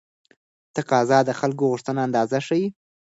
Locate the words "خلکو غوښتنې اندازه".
1.39-2.37